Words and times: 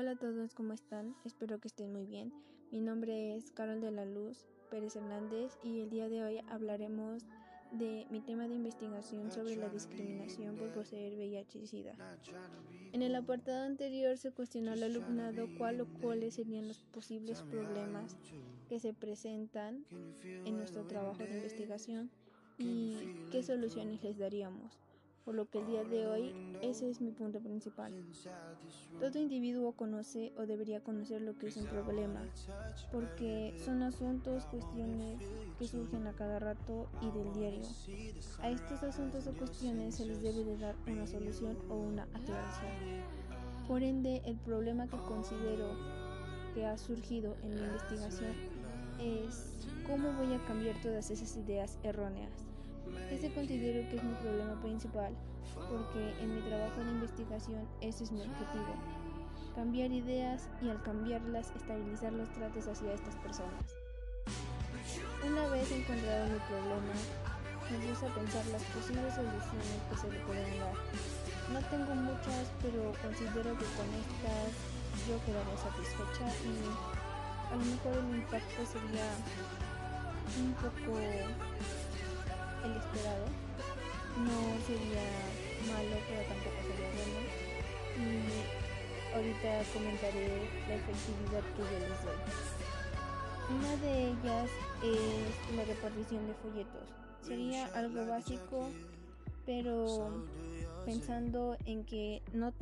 Hola 0.00 0.12
a 0.12 0.16
todos, 0.16 0.54
¿cómo 0.54 0.72
están? 0.72 1.14
Espero 1.26 1.60
que 1.60 1.68
estén 1.68 1.92
muy 1.92 2.06
bien. 2.06 2.32
Mi 2.72 2.80
nombre 2.80 3.36
es 3.36 3.50
Carol 3.50 3.82
de 3.82 3.90
la 3.90 4.06
Luz 4.06 4.46
Pérez 4.70 4.96
Hernández 4.96 5.58
y 5.62 5.80
el 5.80 5.90
día 5.90 6.08
de 6.08 6.24
hoy 6.24 6.40
hablaremos 6.48 7.26
de 7.72 8.06
mi 8.08 8.22
tema 8.22 8.48
de 8.48 8.54
investigación 8.54 9.30
sobre 9.30 9.56
la 9.56 9.68
discriminación 9.68 10.56
por 10.56 10.72
poseer 10.72 11.12
VIH 11.16 11.58
y 11.58 11.66
SIDA. 11.66 11.92
En 12.94 13.02
el 13.02 13.14
apartado 13.14 13.66
anterior 13.66 14.16
se 14.16 14.32
cuestionó 14.32 14.72
al 14.72 14.82
alumnado 14.82 15.46
cuál 15.58 15.82
o 15.82 15.86
cuáles 16.00 16.36
serían 16.36 16.66
los 16.66 16.78
posibles 16.78 17.42
problemas 17.42 18.16
que 18.70 18.80
se 18.80 18.94
presentan 18.94 19.84
en 20.22 20.56
nuestro 20.56 20.86
trabajo 20.86 21.22
de 21.24 21.36
investigación 21.36 22.10
y 22.56 22.96
qué 23.30 23.42
soluciones 23.42 24.02
les 24.02 24.16
daríamos 24.16 24.78
por 25.30 25.36
lo 25.36 25.48
que 25.48 25.60
el 25.60 25.66
día 25.66 25.84
de 25.84 26.08
hoy 26.08 26.34
ese 26.60 26.90
es 26.90 27.00
mi 27.00 27.12
punto 27.12 27.38
principal. 27.38 27.92
Todo 28.98 29.16
individuo 29.16 29.70
conoce 29.70 30.32
o 30.36 30.44
debería 30.44 30.82
conocer 30.82 31.22
lo 31.22 31.38
que 31.38 31.46
es 31.46 31.56
un 31.56 31.66
problema, 31.66 32.20
porque 32.90 33.54
son 33.64 33.84
asuntos, 33.84 34.44
cuestiones 34.46 35.22
que 35.56 35.68
surgen 35.68 36.08
a 36.08 36.14
cada 36.14 36.40
rato 36.40 36.88
y 37.00 37.12
del 37.12 37.32
diario. 37.32 37.62
A 38.40 38.50
estos 38.50 38.82
asuntos 38.82 39.28
o 39.28 39.32
cuestiones 39.34 39.94
se 39.94 40.04
les 40.04 40.20
debe 40.20 40.42
de 40.42 40.58
dar 40.58 40.74
una 40.88 41.06
solución 41.06 41.56
o 41.68 41.76
una 41.76 42.08
aclaración. 42.12 42.72
Por 43.68 43.84
ende, 43.84 44.22
el 44.24 44.36
problema 44.36 44.88
que 44.88 44.96
considero 44.96 45.76
que 46.54 46.66
ha 46.66 46.76
surgido 46.76 47.36
en 47.44 47.54
mi 47.54 47.60
investigación 47.60 48.34
es 48.98 49.54
cómo 49.86 50.12
voy 50.14 50.34
a 50.34 50.44
cambiar 50.44 50.74
todas 50.82 51.08
esas 51.12 51.36
ideas 51.36 51.78
erróneas. 51.84 52.49
Ese 53.10 53.30
considero 53.32 53.88
que 53.88 53.96
es 53.96 54.04
mi 54.04 54.14
problema 54.14 54.60
principal, 54.62 55.14
porque 55.54 56.14
en 56.20 56.34
mi 56.34 56.42
trabajo 56.42 56.80
de 56.80 56.90
investigación 56.90 57.68
ese 57.80 58.04
es 58.04 58.12
mi 58.12 58.22
objetivo. 58.22 58.74
Cambiar 59.54 59.90
ideas 59.90 60.48
y 60.62 60.70
al 60.70 60.82
cambiarlas 60.82 61.50
estabilizar 61.56 62.12
los 62.12 62.30
tratos 62.32 62.68
hacia 62.68 62.94
estas 62.94 63.16
personas. 63.16 63.74
Una 65.26 65.46
vez 65.48 65.70
encontrado 65.70 66.26
mi 66.28 66.38
problema, 66.48 66.94
me 67.70 67.78
puse 67.86 68.06
a 68.06 68.14
pensar 68.14 68.46
las 68.46 68.62
posibles 68.64 69.14
soluciones 69.14 69.80
que 69.90 69.96
se 69.96 70.10
le 70.10 70.18
pueden 70.26 70.58
dar. 70.58 70.74
No 71.52 71.60
tengo 71.68 71.94
muchas, 71.94 72.50
pero 72.62 72.92
considero 73.02 73.58
que 73.58 73.66
con 73.76 73.88
estas 74.00 74.54
yo 75.06 75.18
quedaría 75.24 75.56
satisfecha 75.56 76.26
y 76.46 76.54
a 77.52 77.56
lo 77.56 77.64
mejor 77.64 77.96
el 77.98 78.16
impacto 78.16 78.66
sería 78.66 79.06
un 80.38 80.52
poco 80.54 80.98
el 82.64 82.76
esperado. 82.76 83.26
No 84.18 84.38
sería 84.66 85.06
malo, 85.72 85.96
pero 86.08 86.22
tampoco 86.28 86.58
sería 86.66 86.90
bueno. 86.98 87.20
Y 87.96 88.60
ahorita 89.14 89.62
comentaré 89.72 90.48
la 90.68 90.74
efectividad 90.74 91.44
que 91.56 91.62
yo 91.62 91.78
les 91.78 91.98
doy. 92.04 92.20
Una 93.56 93.76
de 93.76 94.08
ellas 94.08 94.50
es 94.82 95.56
la 95.56 95.64
repartición 95.64 96.26
de 96.26 96.34
folletos. 96.34 96.88
Sería 97.22 97.66
algo 97.74 98.06
básico, 98.06 98.70
pero 99.44 100.24
pensando 100.84 101.56
en 101.66 101.84
que 101.84 102.22
no 102.32 102.52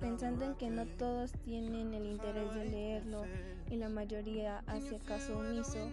pensando 0.00 0.44
en 0.44 0.54
que 0.54 0.70
no 0.70 0.86
todos 0.86 1.32
tienen 1.44 1.94
el 1.94 2.06
interés 2.06 2.54
de 2.54 2.64
leerlo 2.64 3.24
y 3.70 3.76
la 3.76 3.88
mayoría 3.88 4.62
hace 4.66 4.98
caso 4.98 5.38
omiso, 5.38 5.90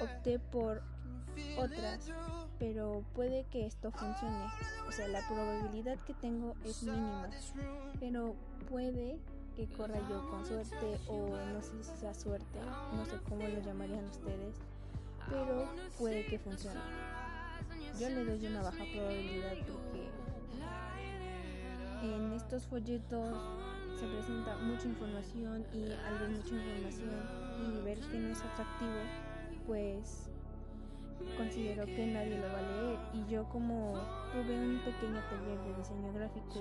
opté 0.00 0.38
por 0.38 0.82
otras 1.58 2.10
pero 2.58 3.04
puede 3.14 3.44
que 3.50 3.66
esto 3.66 3.90
funcione. 3.90 4.46
O 4.88 4.92
sea, 4.92 5.08
la 5.08 5.26
probabilidad 5.28 5.98
que 6.00 6.14
tengo 6.14 6.54
es 6.64 6.82
mínima, 6.82 7.28
pero 8.00 8.34
puede 8.70 9.18
que 9.56 9.66
corra 9.66 10.00
yo 10.08 10.28
con 10.30 10.44
suerte 10.44 10.98
o 11.08 11.28
no 11.52 11.62
sé 11.62 11.84
si 11.84 12.00
sea 12.00 12.14
suerte, 12.14 12.58
no 12.94 13.04
sé 13.06 13.12
cómo 13.28 13.46
lo 13.46 13.60
llamarían 13.60 14.04
ustedes, 14.06 14.56
pero 15.28 15.68
puede 15.98 16.26
que 16.26 16.38
funcione. 16.38 16.80
Yo 17.98 18.08
le 18.08 18.24
doy 18.24 18.46
una 18.46 18.62
baja 18.62 18.84
probabilidad 18.92 19.56
porque 19.58 20.08
en 22.02 22.32
estos 22.32 22.66
folletos 22.66 23.36
se 23.98 24.06
presenta 24.08 24.56
mucha 24.56 24.86
información 24.86 25.64
y 25.72 25.84
al 25.84 26.18
ver 26.18 26.30
mucha 26.30 26.54
información 26.54 27.22
y 27.62 27.84
ver 27.84 27.98
que 28.00 28.18
no 28.18 28.28
es 28.28 28.40
atractivo, 28.40 29.00
pues 29.66 30.28
considero 31.36 31.84
que 31.86 32.06
nadie 32.06 32.38
lo 32.38 32.48
va 32.48 32.58
a 32.58 32.62
leer 32.62 32.98
y 33.12 33.30
yo 33.30 33.44
como 33.48 33.94
tuve 34.32 34.54
un 34.58 34.78
pequeño 34.84 35.20
taller 35.30 35.58
de 35.60 35.74
diseño 35.74 36.12
gráfico 36.12 36.60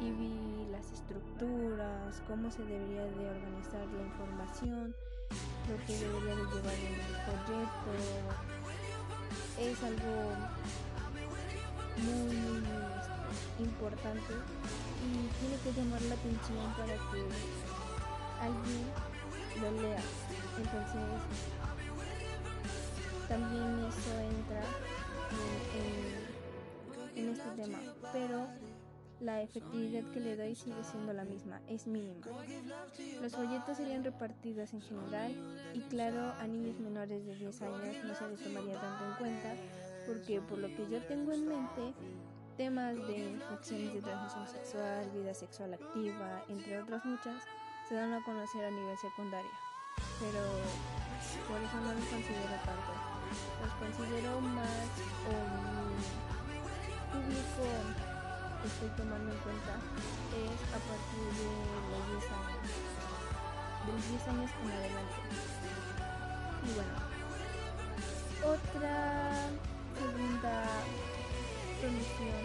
y 0.00 0.10
vi 0.10 0.66
las 0.70 0.92
estructuras, 0.92 2.22
cómo 2.26 2.50
se 2.50 2.64
debería 2.64 3.04
de 3.04 3.30
organizar 3.30 3.86
la 3.86 4.02
información, 4.02 4.94
lo 5.68 5.86
que 5.86 5.98
debería 5.98 6.34
de 6.36 6.44
llevar 6.44 6.74
en 6.74 6.94
el 6.94 7.16
proyecto, 7.24 7.90
es 9.60 9.82
algo 9.82 10.32
muy, 11.96 12.36
muy, 12.36 12.60
muy 12.60 13.66
importante 13.66 14.34
y 15.04 15.28
tiene 15.38 15.56
que 15.62 15.72
llamar 15.72 16.02
la 16.02 16.14
atención 16.14 16.74
para 16.76 16.94
que 16.94 17.22
alguien 18.40 18.84
lo 19.60 19.82
lea. 19.82 20.02
Entonces, 20.56 21.02
también 23.28 23.84
eso 23.84 24.20
entra 24.20 24.62
en, 27.16 27.28
este 27.28 27.48
tema, 27.62 27.78
pero 28.12 28.46
la 29.20 29.42
efectividad 29.42 30.02
que 30.12 30.20
le 30.20 30.36
doy 30.36 30.54
sigue 30.54 30.82
siendo 30.84 31.12
la 31.12 31.24
misma, 31.24 31.60
es 31.68 31.86
mínima. 31.86 32.26
Los 33.22 33.32
folletos 33.34 33.76
serían 33.76 34.04
repartidos 34.04 34.74
en 34.74 34.82
general 34.82 35.32
y 35.72 35.80
claro, 35.82 36.32
a 36.40 36.46
niños 36.46 36.78
menores 36.80 37.24
de 37.24 37.34
10 37.36 37.62
años 37.62 38.04
no 38.04 38.14
se 38.14 38.28
les 38.28 38.42
tomaría 38.42 38.80
tanto 38.80 39.04
en 39.06 39.14
cuenta 39.14 39.54
porque 40.06 40.40
por 40.40 40.58
lo 40.58 40.68
que 40.68 40.88
yo 40.90 41.00
tengo 41.06 41.32
en 41.32 41.48
mente, 41.48 41.94
temas 42.56 42.94
de 43.06 43.30
infecciones 43.30 43.94
de 43.94 44.02
transmisión 44.02 44.46
sexual, 44.48 45.10
vida 45.10 45.34
sexual 45.34 45.74
activa, 45.74 46.44
entre 46.48 46.80
otras 46.80 47.04
muchas, 47.04 47.42
se 47.88 47.94
dan 47.94 48.12
a 48.12 48.22
conocer 48.24 48.64
a 48.64 48.70
nivel 48.70 48.98
secundario. 48.98 49.63
Pero 50.20 50.42
por 51.48 51.58
eso 51.60 51.76
no 51.80 51.92
los 51.94 52.06
considero 52.06 52.56
tanto. 52.64 52.92
Los 53.62 53.72
considero 53.80 54.40
más 54.40 54.88
o 55.26 55.34
público 57.12 57.64
que 58.60 58.68
estoy 58.68 58.90
tomando 58.96 59.32
en 59.32 59.38
cuenta 59.38 59.74
es 60.34 60.58
a 60.72 60.80
partir 60.82 61.28
de 61.38 61.50
los 61.90 62.02
10 62.20 62.32
años 62.32 62.64
de 63.84 63.92
los 63.92 64.08
10 64.08 64.28
años 64.28 64.50
en 64.62 64.70
adelante. 64.72 65.20
Y 66.64 66.74
bueno 66.74 67.14
otra 68.44 69.48
segunda 69.96 70.64
solución 71.80 72.44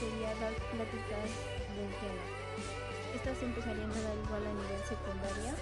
sería 0.00 0.32
dar 0.40 0.54
pláticas 0.72 1.28
del 1.76 1.92
tema. 2.00 2.24
Estas 3.14 3.42
empezarían 3.42 3.90
a 3.90 4.00
dar 4.00 4.16
igual 4.16 4.46
a 4.46 4.52
nivel 4.54 4.82
secundaria 4.88 5.54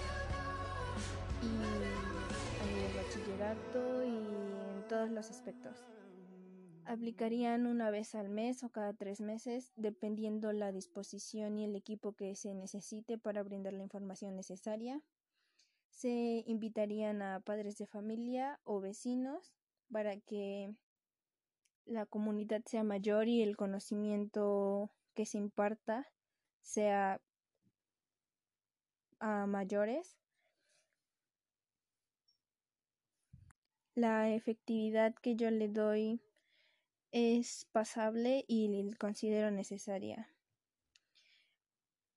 y 1.43 2.97
bachillerato 2.97 4.03
y 4.03 4.17
en 4.77 4.87
todos 4.87 5.09
los 5.09 5.29
aspectos. 5.29 5.85
Aplicarían 6.85 7.65
una 7.65 7.91
vez 7.91 8.13
al 8.13 8.29
mes 8.29 8.63
o 8.63 8.69
cada 8.69 8.93
tres 8.93 9.21
meses, 9.21 9.71
dependiendo 9.77 10.51
la 10.51 10.71
disposición 10.71 11.57
y 11.57 11.65
el 11.65 11.75
equipo 11.75 12.13
que 12.13 12.35
se 12.35 12.53
necesite 12.53 13.17
para 13.17 13.41
brindar 13.41 13.73
la 13.73 13.83
información 13.83 14.35
necesaria. 14.35 15.01
Se 15.89 16.43
invitarían 16.45 17.21
a 17.21 17.39
padres 17.39 17.77
de 17.77 17.87
familia 17.87 18.59
o 18.63 18.81
vecinos 18.81 19.53
para 19.91 20.17
que 20.17 20.75
la 21.85 22.05
comunidad 22.05 22.63
sea 22.65 22.83
mayor 22.83 23.27
y 23.27 23.41
el 23.41 23.55
conocimiento 23.55 24.91
que 25.13 25.25
se 25.25 25.37
imparta 25.37 26.07
sea 26.61 27.21
a 29.19 29.45
mayores. 29.45 30.17
La 33.95 34.33
efectividad 34.33 35.13
que 35.13 35.35
yo 35.35 35.51
le 35.51 35.67
doy 35.67 36.19
es 37.11 37.67
pasable 37.71 38.43
y 38.47 38.91
considero 38.95 39.51
necesaria. 39.51 40.29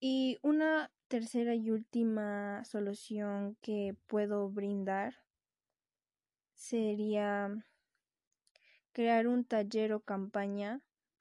Y 0.00 0.38
una 0.40 0.90
tercera 1.08 1.54
y 1.54 1.70
última 1.70 2.64
solución 2.64 3.56
que 3.60 3.94
puedo 4.06 4.48
brindar 4.48 5.16
sería 6.54 7.54
crear 8.92 9.26
un 9.26 9.44
taller 9.44 9.92
o 9.92 10.00
campaña 10.00 10.80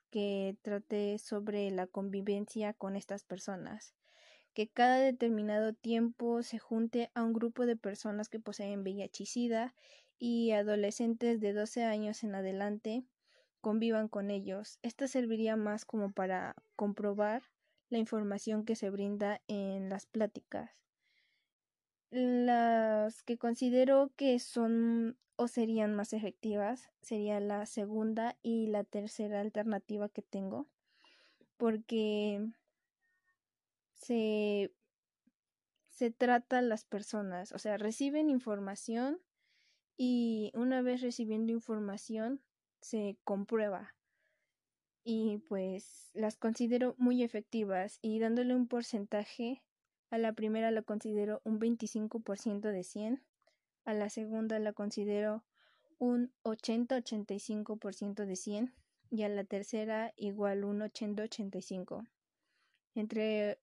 que 0.09 0.55
trate 0.61 1.17
sobre 1.17 1.69
la 1.71 1.87
convivencia 1.87 2.73
con 2.73 2.95
estas 2.95 3.25
personas, 3.25 3.93
que 4.53 4.69
cada 4.69 4.99
determinado 4.99 5.73
tiempo 5.73 6.41
se 6.41 6.59
junte 6.59 7.11
a 7.13 7.23
un 7.23 7.33
grupo 7.33 7.65
de 7.65 7.75
personas 7.75 8.29
que 8.29 8.39
poseen 8.39 8.83
VIH 8.83 9.23
y 9.23 9.25
adolescentes 10.51 11.39
de 11.39 11.53
12 11.53 11.83
años 11.83 12.23
en 12.23 12.35
adelante 12.35 13.03
convivan 13.61 14.07
con 14.07 14.31
ellos. 14.31 14.79
Esto 14.81 15.07
serviría 15.07 15.55
más 15.55 15.85
como 15.85 16.11
para 16.11 16.55
comprobar 16.75 17.43
la 17.89 17.97
información 17.97 18.65
que 18.65 18.75
se 18.75 18.89
brinda 18.89 19.41
en 19.47 19.89
las 19.89 20.05
pláticas. 20.05 20.83
Las 22.11 23.23
que 23.23 23.37
considero 23.37 24.11
que 24.15 24.39
son 24.39 25.17
o 25.35 25.47
serían 25.47 25.95
más 25.95 26.13
efectivas 26.13 26.89
sería 27.01 27.39
la 27.39 27.65
segunda 27.65 28.37
y 28.41 28.67
la 28.67 28.83
tercera 28.83 29.41
alternativa 29.41 30.07
que 30.09 30.21
tengo 30.21 30.67
porque 31.57 32.45
se, 33.93 34.71
se 35.89 36.11
trata 36.11 36.61
las 36.61 36.85
personas, 36.85 37.51
o 37.51 37.59
sea, 37.59 37.77
reciben 37.77 38.29
información 38.29 39.19
y 39.97 40.51
una 40.55 40.81
vez 40.81 41.01
recibiendo 41.01 41.51
información 41.51 42.41
se 42.81 43.17
comprueba 43.23 43.95
y 45.03 45.37
pues 45.47 46.09
las 46.13 46.35
considero 46.35 46.95
muy 46.97 47.23
efectivas 47.23 47.99
y 48.01 48.19
dándole 48.19 48.55
un 48.55 48.67
porcentaje 48.67 49.61
a 50.09 50.17
la 50.17 50.33
primera 50.33 50.71
la 50.71 50.81
considero 50.81 51.41
un 51.43 51.59
25% 51.59 52.71
de 52.71 52.83
100, 52.83 53.23
a 53.85 53.93
la 53.93 54.09
segunda 54.09 54.57
la 54.59 54.73
considero 54.73 55.43
un 55.99 56.33
80-85% 56.43 58.25
de 58.25 58.35
100 58.35 58.73
y 59.11 59.23
a 59.23 59.29
la 59.29 59.43
tercera 59.43 60.13
igual 60.15 60.63
un 60.63 60.81
80-85. 60.81 62.07
Entre 62.95 63.59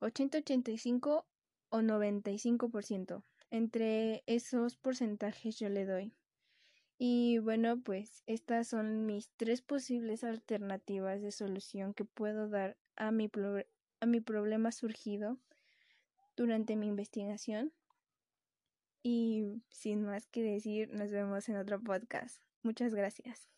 80-85 0.00 1.24
o 1.68 1.78
95%. 1.78 3.22
Entre 3.50 4.22
esos 4.26 4.76
porcentajes 4.76 5.58
yo 5.58 5.68
le 5.68 5.84
doy. 5.84 6.12
Y 6.98 7.38
bueno, 7.38 7.80
pues 7.80 8.22
estas 8.26 8.68
son 8.68 9.06
mis 9.06 9.30
tres 9.36 9.62
posibles 9.62 10.22
alternativas 10.22 11.22
de 11.22 11.32
solución 11.32 11.94
que 11.94 12.04
puedo 12.04 12.48
dar 12.48 12.76
a 12.96 13.10
mi, 13.10 13.30
a 14.00 14.06
mi 14.06 14.20
problema 14.20 14.70
surgido 14.70 15.38
durante 16.36 16.76
mi 16.76 16.86
investigación. 16.88 17.72
Y 19.02 19.62
sin 19.70 20.04
más 20.04 20.26
que 20.26 20.42
decir, 20.42 20.92
nos 20.92 21.10
vemos 21.10 21.48
en 21.48 21.56
otro 21.56 21.80
podcast. 21.80 22.42
Muchas 22.62 22.94
gracias. 22.94 23.48